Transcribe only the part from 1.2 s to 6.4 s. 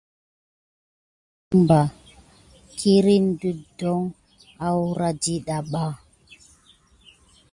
Tät dumpag ɓa kirini wudon akura dida pay ki.